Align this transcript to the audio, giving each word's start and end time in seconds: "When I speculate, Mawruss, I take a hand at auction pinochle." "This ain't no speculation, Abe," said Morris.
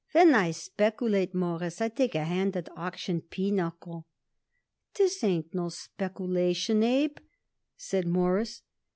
"When 0.13 0.33
I 0.33 0.49
speculate, 0.49 1.35
Mawruss, 1.35 1.79
I 1.79 1.87
take 1.89 2.15
a 2.15 2.23
hand 2.23 2.57
at 2.57 2.75
auction 2.75 3.21
pinochle." 3.21 4.07
"This 4.95 5.23
ain't 5.23 5.53
no 5.53 5.69
speculation, 5.69 6.81
Abe," 6.81 7.19
said 7.77 8.07
Morris. 8.07 8.63